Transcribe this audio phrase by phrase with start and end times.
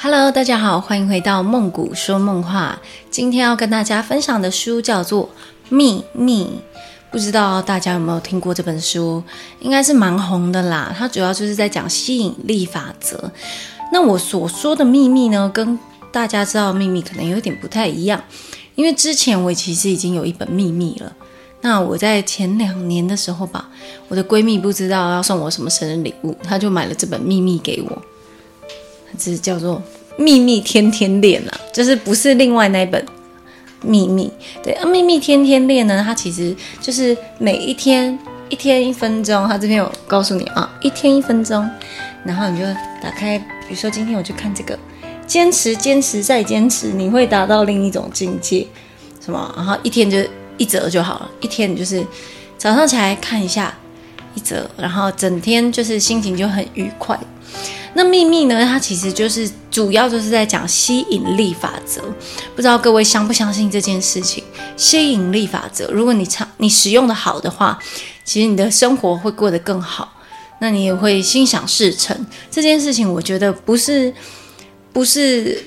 [0.00, 2.80] Hello，大家好，欢迎回到梦谷说梦话。
[3.10, 5.24] 今天要跟大家分享的书叫做
[5.70, 6.44] 《秘密》，
[7.10, 9.20] 不知道大家有没有听过这本书？
[9.58, 10.94] 应该是蛮红的啦。
[10.96, 13.32] 它主要就是在讲吸引力法则。
[13.92, 15.76] 那我所说的秘密呢，跟
[16.12, 18.22] 大家知道的秘密可能有点不太一样，
[18.76, 21.12] 因为之前我其实已经有一本秘密了。
[21.62, 23.68] 那我在前两年的时候吧，
[24.06, 28.02] 我的闺蜜不知道要送我什么生日礼物，她就买了这本秘密给我。
[29.16, 29.82] 是叫做
[30.22, 33.00] 《秘密天天练》啊，就是不是另外那一本
[33.82, 34.30] 《秘密》。
[34.64, 38.18] 对啊，《秘密天天练》呢，它其实就是每一天
[38.48, 39.46] 一天一分钟。
[39.48, 41.68] 它这边有告诉你啊，一天一分钟，
[42.24, 42.64] 然后你就
[43.02, 44.78] 打开，比如说今天我就看这个，
[45.26, 48.66] 坚持坚持再坚持，你会达到另一种境界。
[49.24, 49.52] 什么？
[49.56, 50.18] 然后一天就
[50.56, 52.04] 一折就好了，一天你就是
[52.56, 53.72] 早上起来看一下
[54.34, 57.18] 一折，然后整天就是心情就很愉快。
[57.94, 58.64] 那秘密呢？
[58.64, 62.02] 它其实就是主要就是在讲吸引力法则，
[62.54, 64.42] 不知道各位相不相信这件事情？
[64.76, 67.78] 吸引力法则，如果你常你使用的好的话，
[68.24, 70.12] 其实你的生活会过得更好，
[70.60, 72.26] 那你也会心想事成。
[72.50, 74.12] 这件事情我觉得不是。
[74.90, 75.62] 不是，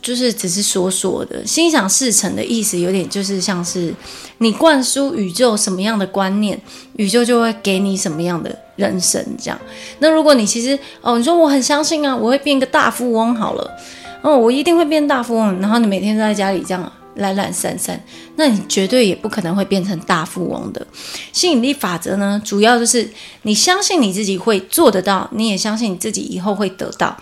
[0.00, 3.92] 就是只是说说的，心想事成的意思，有点就是像是
[4.38, 6.60] 你灌输宇宙什么样的观念，
[6.96, 9.58] 宇宙就会给你什么样的人生这样。
[9.98, 13.76] 那如果你其实哦，你说我很相信啊，我会变个大富翁好了，
[14.22, 18.00] 哦，我一定会变大富翁，然后你每天都在家里这样懒懒散散，
[18.36, 20.86] 那你绝对也不可能会变成大富翁的。
[21.32, 23.10] 吸引力法则呢，主要就是
[23.42, 27.16] 你相信你自己会做得到，你也相信你自己以后会得到，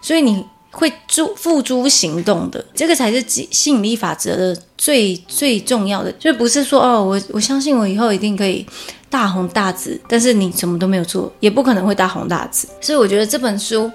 [0.00, 0.46] 所以你。
[0.72, 8.66] 会诸付诸行动的，这个才是吸引力法则的最最重要的，就不是说哦，我我相信我以后一定可以
[9.10, 12.66] 大红大紫，但是你什么都没有做，也不可能会大红大紫。
[12.80, 13.90] 所以我觉得这本书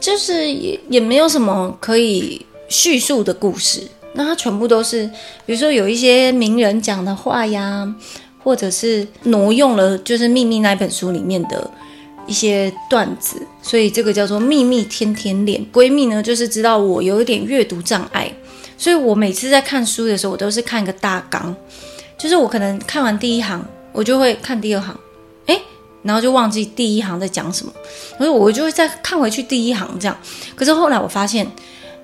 [0.00, 3.82] 就是也也没有什么可以叙述的故事，
[4.14, 5.06] 那它全部都是，
[5.44, 7.94] 比如说有一些名人讲的话呀，
[8.42, 11.70] 或者是挪用了就是秘密那本书里面的。
[12.26, 15.64] 一些段子，所以这个叫做秘密天天练。
[15.72, 18.32] 闺蜜呢，就是知道我有一点阅读障碍，
[18.76, 21.54] 所以我每次在看书的时候，我都是看一个大纲，
[22.18, 24.98] 就是我可能看完第一行，我就会看第二行，
[25.46, 25.60] 诶，
[26.02, 27.72] 然后就忘记第一行在讲什么，
[28.18, 30.16] 所以我就会再看回去第一行这样。
[30.54, 31.46] 可是后来我发现，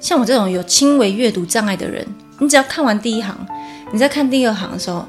[0.01, 2.07] 像我这种有轻微阅读障碍的人，
[2.39, 3.37] 你只要看完第一行，
[3.93, 5.05] 你在看第二行的时候，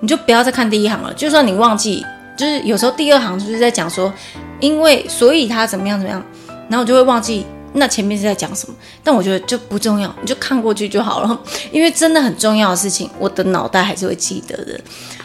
[0.00, 2.04] 你就不要再看第一行了，就算你忘记。
[2.36, 4.12] 就是有时候第二行就是在讲说，
[4.60, 6.22] 因为所以他怎么样怎么样，
[6.68, 7.44] 然后我就会忘记
[7.74, 8.74] 那前面是在讲什么。
[9.04, 11.40] 但我觉得就不重要，你就看过去就好了。
[11.70, 14.80] 因为真的很重要的事情，我的脑袋还是会记得的。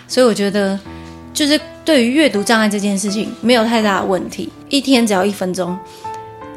[0.07, 0.77] 所以我觉得，
[1.33, 4.51] 就是对于阅读障碍这件事情没有太大的问题。
[4.69, 5.77] 一天只要一分钟，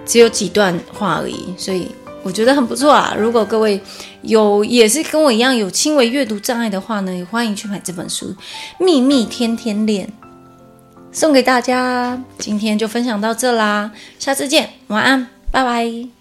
[0.05, 1.89] 只有几段话而已，所以
[2.25, 3.15] 我觉得很不错啊。
[3.17, 3.81] 如果各位
[4.23, 8.27] 有也是跟我一样有轻微阅读障碍的话呢，也欢迎去买这本书
[8.85, 10.07] 《秘密天天练》。
[11.15, 16.14] 送给大家，今天就分享到这啦，下次见，晚安，拜拜。